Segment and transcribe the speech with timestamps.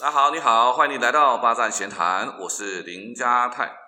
[0.00, 3.87] 大家好，你好，欢迎你来到八站闲谈，我是林家泰。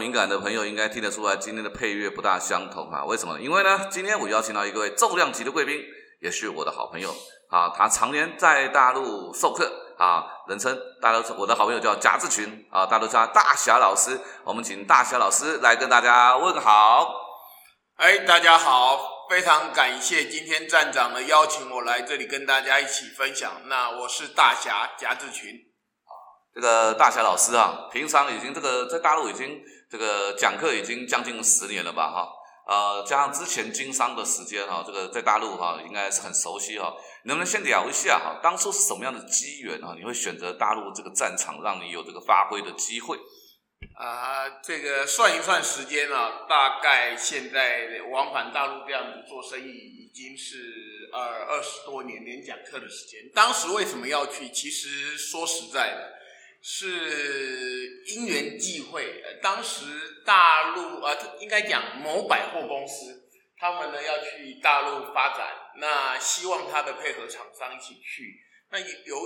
[0.00, 3.04] 敏感的朋友应该听得出来，今天的配乐不大相同啊？
[3.04, 3.40] 为什么呢？
[3.42, 5.78] 因为呢，今天我邀请到一位重量级的贵宾，
[6.22, 7.14] 也是我的好朋友
[7.50, 7.68] 啊。
[7.76, 14.18] 他常年在大陆授课啊，人称大家都我的好朋友叫贾志群啊，大家都叫他大侠老师。
[14.42, 17.06] 我们请大侠老师来跟大家问个好。
[17.96, 23.52] 哎，大家好，非常感谢今天站长的邀请，我来这里跟大家一起分享。
[23.66, 25.50] 那我是大侠贾志群。
[26.54, 32.28] 这个大侠老师啊，平常已经这个在大陆已经这个讲课已经将近十年了吧哈，
[32.72, 36.94] 呃，加上之前经商的时间哈，这个在大陆哈应该是很熟悉哈。
[37.24, 39.92] 能不能先聊一下哈，当初是什么样的机缘啊？
[39.98, 43.18] 你会选择大陆这个战场，让你有这个发挥的机会？
[43.98, 53.28] 啊，这个算一算时间啊，大概现在往返大陆这样子做生意，已经是二二十多年连讲课的时间。
[53.34, 54.50] 当时为什么要去？
[54.50, 56.19] 其实说实在的。
[56.62, 68.40] 是因缘际会，当时大陆啊，应该讲某百货公司，他们呢要去大陆发展，那希望他的配合厂商一起去。
[68.70, 69.16] 那有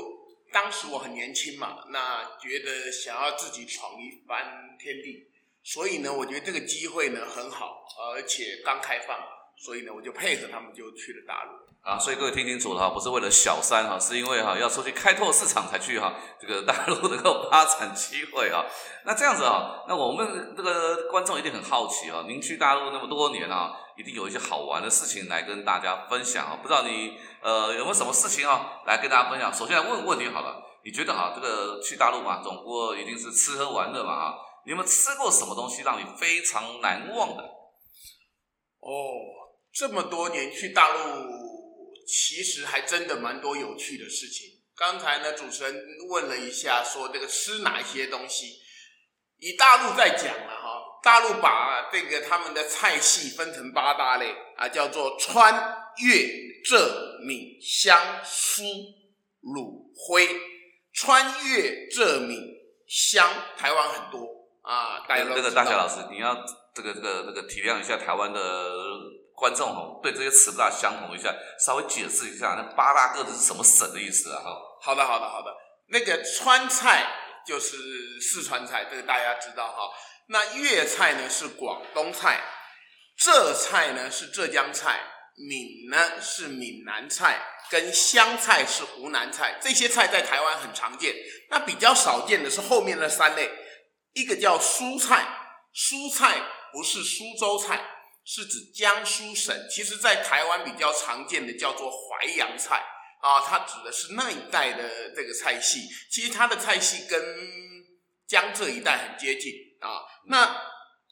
[0.52, 5.28] 当时我很年轻嘛，那觉得想要自己闯一番天地，
[5.64, 9.18] 所以呢，我觉得这个机会呢很好，而且刚开放，
[9.56, 11.50] 所以呢我就配合他们就去了大陆。
[11.84, 18.64] 啊，所以各位听清楚了哈，不是为了小三哈，是因为哈要出去开拓市场才去哈，这个大陆能够发展机会啊。
[19.04, 26.58] 那这样子啊，那我们这个观众一定很好奇啊，您去大陆那么多年啊，一定有一些好玩的事情来跟大家分享啊。
[26.62, 29.52] 不知道你呃有没有什么事情啊来跟大家分享？
[29.52, 34.34] 首先来问问题好了，你觉得哈这个去大陆嘛，总不过一定是吃喝玩乐嘛啊？
[34.64, 37.42] 你有没有吃过什么东西让你非常难忘的？
[38.80, 38.88] 哦，
[39.74, 41.44] 这么多年去大陆。
[42.06, 44.46] 其实还真的蛮多有趣的事情。
[44.76, 45.74] 刚才呢，主持人
[46.10, 48.58] 问了一下，说这个吃哪一些东西？
[49.38, 55.54] 以大陆在讲了哈，大陆把这个他们的菜系分成八大类啊，叫做川
[56.02, 56.28] 粤
[56.62, 58.62] 浙闽湘苏
[59.40, 60.28] 鲁徽。
[60.92, 62.38] 川粤浙闽
[62.86, 64.28] 湘，台湾很多
[64.60, 65.06] 啊。
[65.08, 66.36] 大家这个大侠老师，你要
[66.74, 68.70] 这个这个这个体谅一下台湾的。
[69.34, 74.40] 观众哦，对这些词不大相同，一下稍微解释一下，那八大个字是什么省的意思啊？
[74.40, 75.52] 哈，好的，好的，好的。
[75.88, 77.06] 那个川菜
[77.46, 77.76] 就是
[78.20, 79.90] 四川菜，这个大家知道哈。
[80.28, 82.40] 那粤菜呢是广东菜，
[83.18, 85.00] 浙菜呢是浙江菜，
[85.36, 87.40] 闽呢是闽南菜，
[87.70, 89.58] 跟湘菜是湖南菜。
[89.60, 91.14] 这些菜在台湾很常见，
[91.50, 93.50] 那比较少见的是后面的三类，
[94.14, 95.26] 一个叫蔬菜，
[95.74, 96.40] 蔬菜
[96.72, 97.90] 不是苏州菜。
[98.24, 102.82] 是指江苏省，其实在台湾比较常见的叫做淮扬菜
[103.20, 105.88] 啊，它指的是那一带的这个菜系。
[106.10, 107.22] 其实它的菜系跟
[108.26, 110.02] 江浙一带很接近啊。
[110.26, 110.56] 那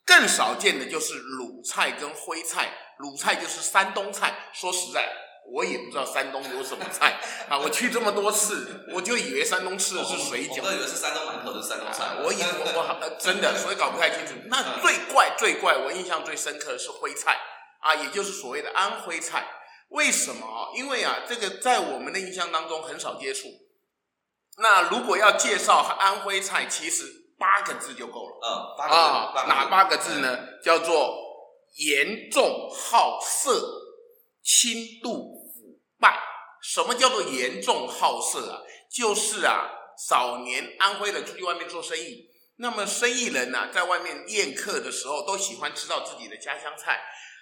[0.05, 4.51] 更少见的就是鲁菜跟徽菜，鲁菜就是山东菜。
[4.53, 5.09] 说实在。
[5.51, 7.59] 我也不知道山东有什么菜 啊！
[7.59, 10.63] 我去这么多次，我就以为山东吃的是水饺。
[10.63, 12.17] 我以为是山东馒头是山东菜。
[12.23, 12.45] 我以为
[12.75, 14.33] 我真的， 所以搞不太清楚。
[14.47, 17.39] 那最怪最怪，我印象最深刻的是徽菜
[17.81, 19.47] 啊，也就是所谓的安徽菜。
[19.89, 20.73] 为什么啊？
[20.75, 23.49] 因为啊，这个在我们的印象当中很少接触。
[24.57, 27.05] 那如果要介绍安徽菜，其实
[27.39, 28.37] 八个字就够了。
[28.43, 28.49] 嗯，
[28.79, 29.49] 八个字。
[29.49, 30.39] 哪八个字呢？
[30.65, 31.15] 叫做
[31.77, 33.82] 严重好色。
[34.43, 36.19] 轻度腐败，
[36.63, 38.61] 什么叫做严重好色啊？
[38.91, 39.71] 就是啊，
[40.09, 47.01] 早年安徽人出去外面做生意，那么生意人呢，在外面宴客的时候，都喜欢吃到自己的家乡菜。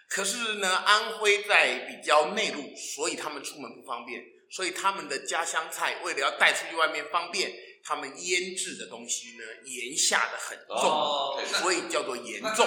[0.09, 7.53] 可是呢，安徽在比较内陆，所以他们出门不方便，所以他们的家乡菜为了要带出去外面方便，
[7.85, 12.67] 他们腌制的东西呢，盐下的很重，所以叫做严重。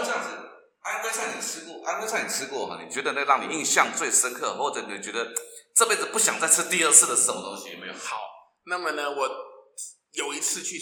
[0.84, 1.82] 安徽菜你吃过？
[1.86, 2.78] 安徽菜你吃过哈？
[2.84, 5.34] 你觉得那让你印象最深刻，或者你觉得
[5.74, 7.72] 这辈子不想再吃第二次的是什么东西？
[7.72, 7.94] 有没有？
[7.94, 8.20] 好，
[8.66, 9.30] 那么呢，我
[10.12, 10.78] 有一次去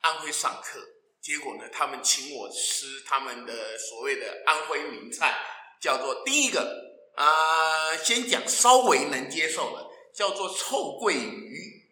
[0.00, 0.80] 安徽上课，
[1.22, 5.38] 结果呢，他们请我吃他们的所谓的安徽名菜，
[5.82, 6.74] 叫做第一个
[7.16, 11.90] 啊，先讲稍微能接受的，叫做臭鳜鱼。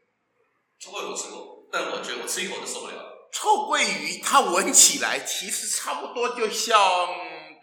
[0.81, 2.95] 臭鳜我吃过，但我觉得我吃一口都受不了。
[3.31, 6.75] 臭鳜鱼它闻起来其实差不多就像。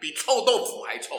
[0.00, 1.16] 比臭豆腐还臭，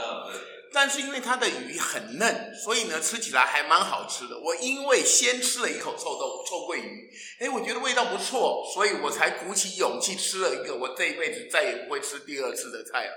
[0.71, 4.39] 但是因为它的鱼很嫩，所以呢吃起来还蛮好吃的。
[4.39, 7.09] 我因为先吃了一口臭豆腐臭鳜鱼，
[7.39, 13.13] 哎，我觉得味道不错，所以我才鼓起勇气吃了一个我这一辈子再也不会吃第二次的菜了，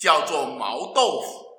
[0.00, 1.53] 叫做毛豆腐。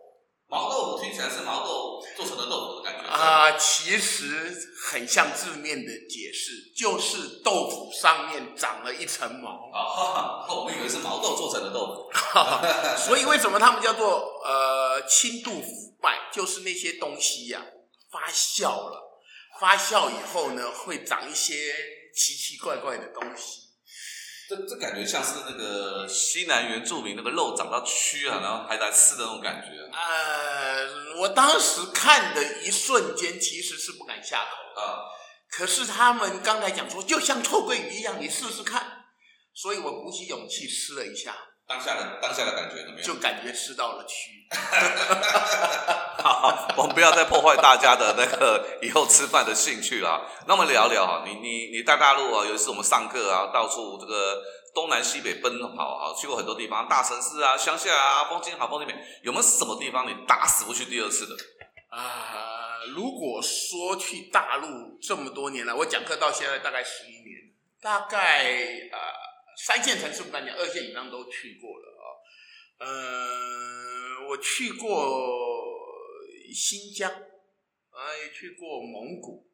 [0.48, 4.54] 毛豆腐听起来是毛豆做成的豆腐的感觉啊，其实
[4.88, 9.72] 很像字面的解释，就是豆腐上面长了一层毛。
[9.74, 12.10] 啊， 我们以为是毛豆做成的豆腐。
[12.98, 16.30] 所以为什么他们叫做呃轻度腐败？
[16.32, 17.66] 就是那些东西呀
[18.12, 19.22] 发酵了，
[19.60, 21.74] 发酵以后呢会长一些
[22.16, 23.65] 奇奇怪怪的东西。
[24.48, 29.70] 这这感觉像是那个西南原住民那个肉长到蛆啊，然后还来吃的那种感觉。
[29.92, 35.02] 呃，我当时看的一瞬间其实是不敢下口啊。
[35.50, 39.06] 可是他们刚才讲说，就像臭鳜鱼一样，你试试看。
[39.54, 41.34] 所以我鼓起勇气吃了一下。
[41.68, 43.02] 当下的当下的感觉怎么样？
[43.02, 44.36] 就感觉吃到了蛆。
[46.22, 50.22] 好，我们不要再破坏大家的那个以后吃饭的兴趣了。
[50.48, 54.44] 那我们聊聊哈，你你你在大陆啊，有一次我们上课啊，到处这个
[54.76, 58.96] 东南西北奔跑啊，去过很多地方，大城市啊、乡下啊，风景好，风景美。
[59.24, 61.36] 有没有什么地方你打死不去第二次的？
[61.90, 67.52] 啊，如果说去大陆这么多年来，我讲课到现在大概十一年，
[67.82, 68.44] 大概
[68.92, 68.98] 啊。
[69.58, 72.04] 三线城市不敢讲，二线以上都去过了啊。
[72.80, 74.90] 呃，我去过
[76.54, 79.48] 新疆，啊，也去过蒙古。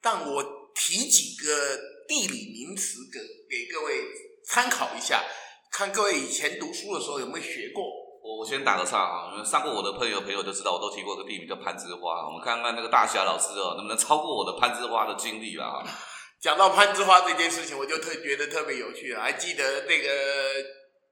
[0.00, 0.42] 但我
[0.74, 4.04] 提几个地理名词给给各位
[4.44, 5.24] 参考一下，
[5.70, 7.84] 看各位以前读书的时候有没有学过。
[8.22, 12.26] 我我先打个岔啊，上过我的朋友朋友都知道，我都提过个地名叫攀枝花。
[12.26, 15.82] 我们看看那个大侠老师哦，能不能超过我的攀枝花的经历了啊？
[16.42, 19.20] 讲到攀枝花这件事情，我就特觉得特别有趣了。
[19.20, 20.10] 还记得那个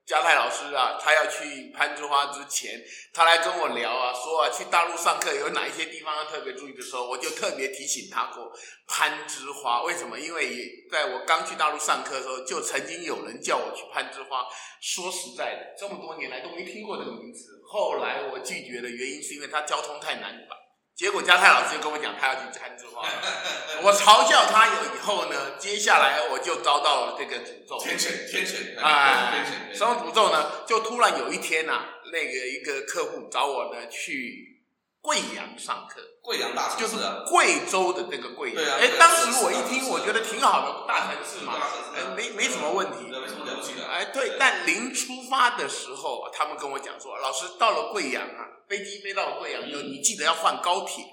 [0.04, 2.82] 嘉泰老师啊，他要去攀枝花之前，
[3.14, 8.52] 他来跟我聊啊，说啊，去大陆上课有哪一些地方要特别注意的时候，我就特别提醒他过
[8.88, 9.84] 攀枝花。
[9.84, 10.18] 为什么？
[10.18, 14.44] 因为在我刚去大陆上课的时候，就曾经有人叫我去攀枝花。
[14.80, 17.62] 说实在的，这么多年来都没听过这个名字。
[17.70, 20.56] 后来我拒绝的原因是因为它交通太难吧。
[21.00, 23.08] 结果嘉泰老师就跟我讲，他要去攀枝花。
[23.82, 27.78] 我嘲笑他有以后呢，接下来我就遭到了这个诅咒。
[27.82, 29.32] 天谴，天谴啊！
[29.72, 30.62] 什么诅咒呢？
[30.66, 34.59] 就突然有一天呐，那个一个客户找我呢去
[35.00, 36.00] 贵阳上课。
[36.22, 38.62] 贵阳大城市，就是贵州的这个贵阳。
[38.78, 41.54] 哎，当时我一听，我觉得挺好的，大城市嘛，
[41.96, 43.08] 哎没没什么问题。
[43.08, 43.86] 没什么了不起的。
[43.86, 48.60] 哎，对，但临出发的时候，他们跟我讲说，老师到了贵阳啊。
[48.68, 51.04] 飞机飞到贵阳以后，你记得要换高铁。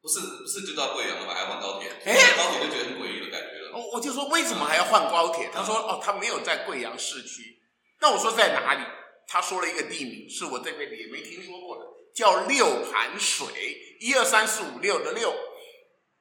[0.00, 1.34] 不是不是就到贵阳了吗？
[1.34, 1.90] 还要换高铁？
[2.06, 3.76] 哎，高铁就觉得很诡异的感觉了。
[3.76, 5.50] 我我就说为什么还要换高铁？
[5.52, 7.58] 他说哦，他没有在贵阳市区。
[8.00, 8.80] 那我说在哪里？
[9.26, 11.84] 他说了一个地名，是我这辈子也没听说过的，
[12.14, 13.46] 叫六盘水。
[14.00, 15.34] 一二三四五六的六，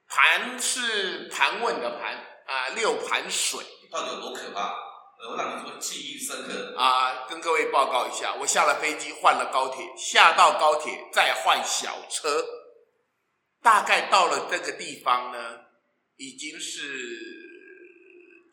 [0.08, 2.14] 盘是盘问的盘
[2.46, 4.76] 啊，六盘水到底有多可怕？
[5.30, 7.26] 我让你怎么记忆深刻啊？
[7.30, 12.46] 跟各位报告一下，我下了飞机换了高铁，下到高铁再换小车，
[13.62, 15.56] 大概到了这个地方呢，
[16.18, 16.82] 已经是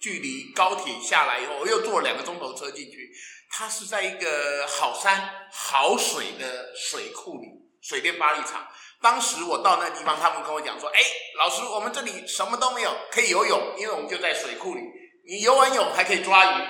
[0.01, 3.11] 距离高铁下来以后，我又坐了两个钟头车进去。
[3.51, 7.49] 它是在一个好山好水的水库里，
[7.81, 8.67] 水电发力厂。
[9.01, 11.01] 当时我到那地方，他们跟我讲说：“哎，
[11.39, 14.81] 老师，我们这里什么都没有，可以游泳，因为我们就在水库里。”
[15.29, 16.65] 你游完泳还可以抓鱼，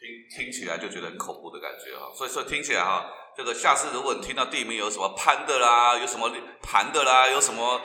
[0.00, 2.10] 听听起来就觉得很恐怖的感觉哈。
[2.16, 7.80] 所以说听起来哈，这个下次如果你听到地名有什么攀的啦，有什么盘的啦，有什么，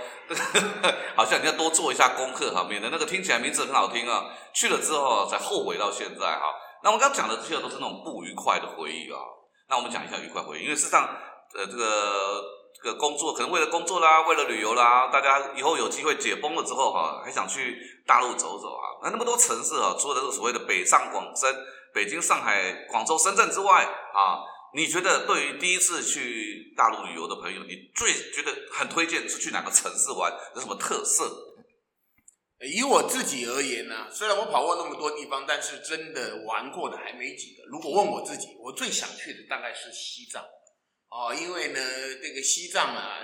[1.15, 6.55] 好像你要多做一下功课哈，免得那个听起来名字很好听啊，去了之后才后悔到现在哈。
[6.83, 9.19] 那我刚讲的这些都是那种不愉快的回忆啊。
[9.69, 11.07] 那我们讲一下愉快回忆，因为事实上，
[11.53, 12.43] 呃，这个
[12.75, 18.97] 这个工作可能为了工作啦，为了旅游啦，大家以后有机会解封了之后哈，还想去大陆走走啊。
[19.03, 21.55] 那那么多城市啊，除了这个所谓的北上广深、
[21.93, 24.41] 北京、上海、广州、深圳之外啊，
[24.73, 30.31] 你觉得对于第一次去大陆旅游的朋友，你最觉得很推荐是去哪个城市玩？
[30.55, 31.29] 有什么特色？
[32.61, 37.63] 以我自己而言呢，虽然我跑过那么多地方，但是真的玩过的还没几个。
[37.65, 40.43] 如果问我自己，我最想去的大概是西藏
[41.09, 41.79] 哦，因为呢，
[42.21, 43.19] 这个西藏啊，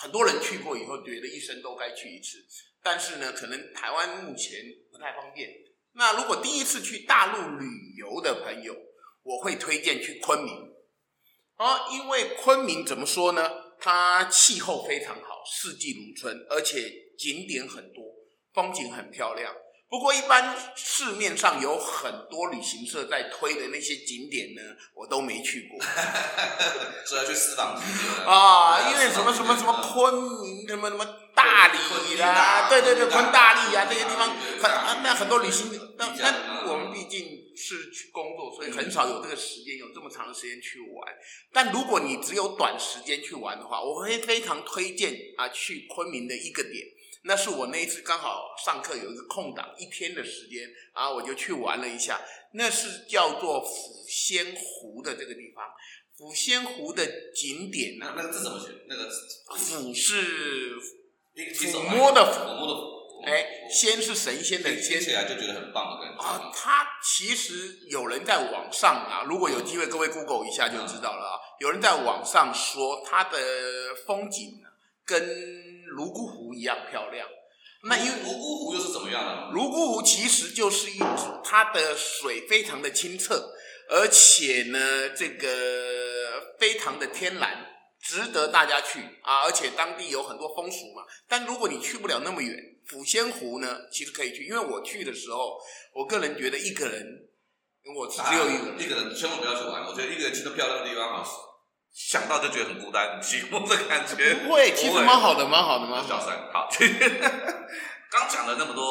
[0.00, 2.38] 很多人去过以后觉得一生都该去一次。
[2.82, 4.60] 但是呢，可能台湾目前
[4.90, 5.50] 不太方便。
[5.92, 7.66] 那如果第一次去大陆旅
[7.98, 8.74] 游的朋友，
[9.22, 10.72] 我会推荐去昆明。
[11.56, 13.50] 啊，因为昆明怎么说呢？
[13.78, 18.02] 它气候非常好，四季如春，而且景点很多，
[18.54, 19.52] 风景很漂亮。
[19.88, 24.62] 不过一般市面上有很多旅行社在推的那些景点呢，
[24.94, 25.78] 我都没去过。
[27.04, 41.14] 所以要去私房景点啊， 因为什么什么什么昆明什么什么大理啦，对对对，昆大理啊这些地方很那很多旅行，那那我们毕竟是去工作，所以很少有这个时间有这么长的时间去玩。
[41.52, 46.86] 但如果你只有短时间去玩的话，我会非常推荐啊去昆明的一个点。
[47.24, 52.20] 那是我那一次刚好上课有一个空档一天的时间，然后我就去玩了一下。
[52.54, 55.64] 那是叫做抚仙湖的这个地方，
[56.18, 58.12] 抚仙湖的景点呢？
[58.16, 58.68] 那个字怎么写？
[58.88, 59.10] 那个
[59.56, 62.92] 抚是抚摸的抚，摸的抚。
[63.24, 66.50] 哎，仙是神仙的仙，起来就觉得很棒的感觉啊。
[66.52, 71.38] 它其实有人在网上啊，如果有机会各位 Google 一下就知道了啊。
[71.60, 73.38] 有人在网上说它的
[74.04, 74.68] 风景呢，
[75.04, 75.22] 跟
[75.96, 77.28] 泸沽湖一样漂亮，
[77.84, 79.50] 那因为泸沽湖又是怎么样呢？
[79.52, 80.98] 泸沽湖其实就是一
[81.44, 83.52] 它的水非常的清澈，
[83.90, 87.66] 而且呢，这个非常的天然，
[88.00, 89.42] 值得大家去啊！
[89.44, 91.02] 而且当地有很多风俗嘛。
[91.28, 92.56] 但如果你去不了那么远，
[92.88, 94.46] 抚仙湖呢，其实可以去。
[94.46, 95.58] 因为我去的时候，
[95.94, 97.28] 我个人觉得一个人，
[97.96, 99.84] 我只有一个一个人，千万不要去玩。
[99.86, 101.51] 我觉得一个人去那漂亮的地方好。
[101.92, 104.34] 想到就觉得很孤单、很寂寞的感觉。
[104.44, 106.08] 不会，其实蛮好的，蛮好的，蛮好。
[106.08, 106.68] 小三，好。
[108.10, 108.84] 刚讲了那么多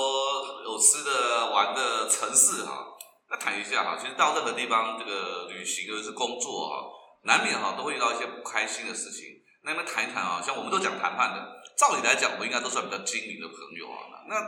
[0.63, 2.85] 有吃的、玩的城市哈，
[3.29, 6.85] 那谈一下哈，其实到任何地方这个旅行或者是工作哈，
[7.23, 9.27] 难免哈都会遇到一些不开心的事情。
[9.63, 14.25] 那你们谈一谈啊，像我们都讲谈判的，照理来讲，我们应该都算比较精明的朋友啊。
[14.27, 14.41] 那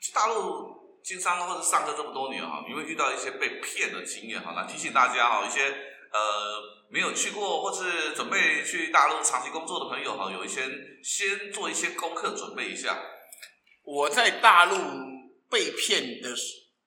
[0.00, 4.52] 去大陆经商或者上课这么多年哈，你会遇到一些被骗的经验哈？
[4.54, 5.74] 那提醒大家哈，一些
[6.12, 6.80] 呃。
[6.92, 10.62] 没有去过或是准备去大陆长期工作的朋友哈，有一些
[11.04, 13.00] 先做一些功课，准备一下。
[13.84, 14.76] 我在大陆
[15.48, 16.34] 被骗的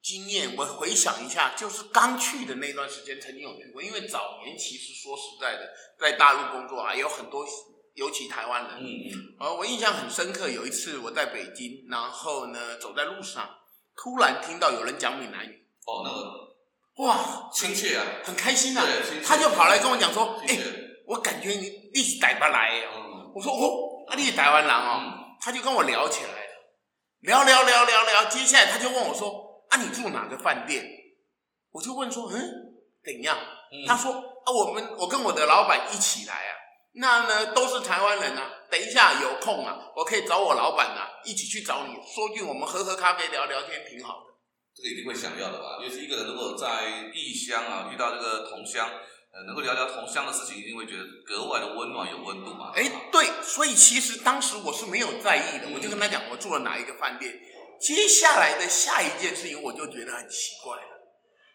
[0.01, 3.81] 经验，我回想一下，就是刚去的那段时间曾经有去过。
[3.81, 7.45] 因为早年其实说实在的，在大陆工作啊，有很多，
[7.93, 8.83] 尤其台湾人。
[8.83, 9.35] 嗯嗯。
[9.39, 13.49] 而我印象很深刻，有一次我在北京，然后呢走在路上，
[13.95, 15.65] 突然听到有人讲闽南语。
[15.85, 16.42] 哦，那个。
[16.97, 18.85] 哇，亲切啊，很开心啊！
[19.25, 20.57] 他就跑来跟我讲说：“哎，
[21.07, 25.01] 我感觉你你是台湾来哦。”我说：“哦，那你是台湾人哦。”
[25.41, 26.53] 他就跟我聊起来了，
[27.21, 28.25] 聊聊聊聊聊。
[28.25, 30.85] 接下来他就问我说：“啊，你住哪个饭店？”
[31.73, 32.39] 我就问说：“嗯，
[33.03, 33.37] 怎样？”
[33.87, 34.13] 他说
[34.45, 36.53] ：“啊，我们我跟我的老板一起来啊。
[36.95, 38.51] 那呢都是台湾人啊。
[38.69, 44.32] 等一下有空啊，我可以找我老板啊一起去找你，说句我们喝喝咖啡聊聊天，挺好的。”
[44.75, 45.77] 这个一定会想要的吧？
[45.81, 48.89] 因为一个人如果在异乡啊，遇到这个同乡，
[49.31, 52.71] 呃，能够聊聊同乡的事情，一定会觉得格外的温暖，有温度嘛。
[52.75, 57.39] 哎，对，所以其实当时我是没有在意的，我就跟他讲我住了哪一个饭店。
[57.79, 60.87] 接下来的下一件事情，我就觉得很奇怪了。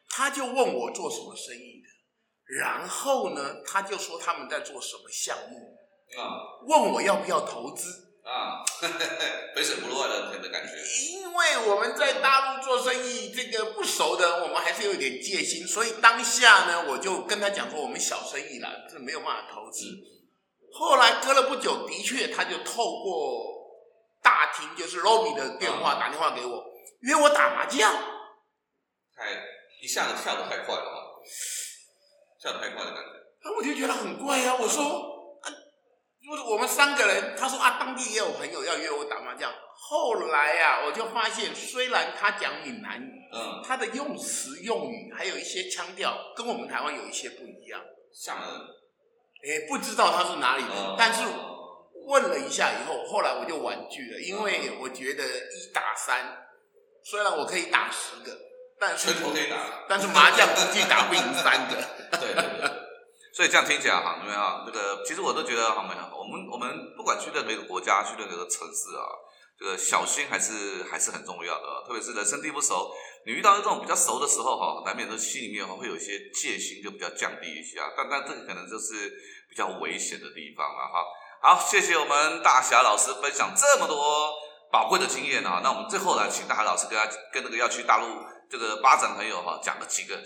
[0.08, 5.76] 他就问我做什么生意的，然后呢，他就说他们在做什么项目，
[6.20, 8.07] 啊，问我要不要投资。
[8.28, 8.60] 啊，
[9.56, 10.74] 肥水不落的感觉。
[11.12, 15.66] 因为我们在大陆做生意，这个不熟的，我们还是有点戒心。
[15.66, 19.86] 所以当下呢，我就跟他讲说，我们小生意啦，是没有办法投资。
[20.74, 23.42] 后来隔了不久，的确他就透过
[24.22, 26.62] 大厅，就是 lobby 的电话打电话给我，
[27.00, 27.90] 约我打麻将。
[29.16, 29.24] 太
[29.80, 31.00] 一下子跳的太快了哈，
[32.42, 33.10] 跳的太快的感觉。
[33.42, 35.17] 那我就觉得很怪啊，我说。
[36.68, 39.52] 三个人，他说啊，当地也有朋友要约我打麻将。
[39.80, 47.80] 后来呀，我就发现，虽然他讲闽南语，嗯，他的用词用语还有一些腔调，跟我们台湾有一些不一样。
[48.12, 51.22] 像，哎，不知道他是哪里人，但是
[52.06, 56.46] 问了一下以后，后来我就婉拒了，因为我觉得一打三，
[57.04, 58.36] 虽然我可以打十个，
[58.78, 59.56] 但是可以打，
[59.88, 61.76] 但是麻将估计打不赢三个。
[62.18, 62.77] 对对对。
[63.38, 69.06] 所以这样听起来哈，因为啊，这个其实我都觉得好没有，我们我们不管去任何一个国家，去任何一个城市啊，
[69.56, 71.86] 这个小心还是还是很重要的。
[71.86, 72.90] 特别是人生地不熟，
[73.26, 77.86] 你遇到这种比较熟的时候哈，难免都心里面会有一些戒心，就比较降低一些啊。
[77.96, 79.08] 但但这个可能就是
[79.48, 81.04] 比较危险的地方了哈。
[81.40, 84.34] 好，谢谢我们大侠老师分享这么多
[84.72, 85.60] 宝贵的经验啊。
[85.62, 88.04] 那我们最后呢，请大侠老师跟他跟那个要去大陆
[88.50, 90.20] 这个发展朋友哈，讲了几个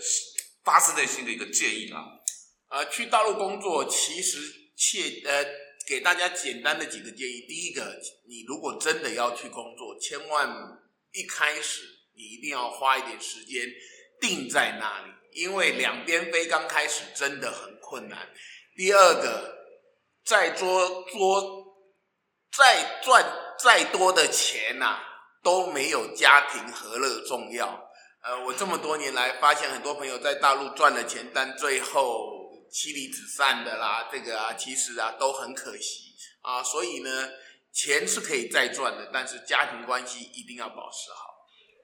[0.63, 2.01] 发自内心的一个建议啊。
[2.73, 4.39] 呃，去大陆工作其实
[4.75, 5.45] 切呃，
[5.87, 7.45] 给大家简单的几个建议。
[7.47, 7.95] 第一个，
[8.27, 10.49] 你如果真的要去工作，千万
[11.11, 11.83] 一开始
[12.15, 13.69] 你一定要花一点时间
[14.19, 18.27] 定在那里，因为两边飞刚开始真的很困难。
[18.75, 19.55] 第二个，
[20.25, 21.63] 再多多
[22.57, 23.23] 再赚
[23.59, 24.97] 再多的钱呐，
[25.43, 27.87] 都没有家庭和乐重要。
[28.23, 32.42] 呃，我这么多年来发现，很多朋友在大陆赚了钱，但最后
[32.73, 36.63] 妻离子散的啦，这个啊，其实啊都很可惜啊。
[36.63, 37.29] 所以呢，
[37.71, 41.31] 钱是可以再赚的，但是家庭关系一定要保持好。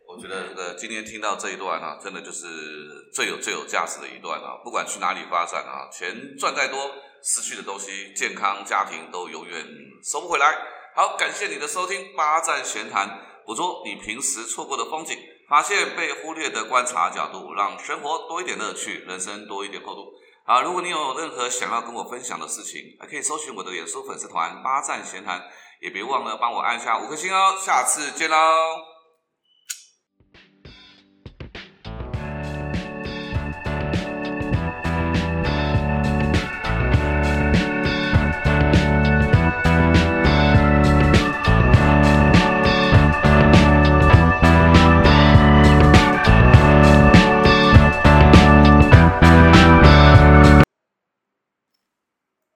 [0.08, 4.58] 我觉得这个今天听到这一段啊，真的就是最有最有价值的一段啊！
[4.64, 6.92] 不管去哪里发展啊，钱赚再多，
[7.24, 9.64] 失去的东西，健康、家庭都永远
[10.04, 10.58] 收不回来。
[10.96, 15.16] 好，感谢你的收听，八站闲谈，捕捉你平时错过的风景。
[15.48, 20.14] 发现被忽略的观察角度，让生活多一点乐趣，人生多一点厚度。
[20.50, 25.40] 啊，如果你有任何想要跟我分享的事情，还可以搜寻我的脸书粉丝团“八站闲谈”，
[25.80, 27.56] 也别忘了帮我按下五颗星哦。
[27.64, 28.36] 下次见喽！